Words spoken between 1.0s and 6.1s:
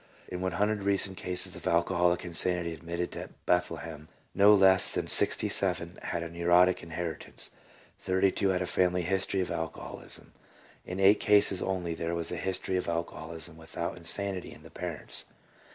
cases of alcoholic insanity admitted into Bethlehem, no less than 67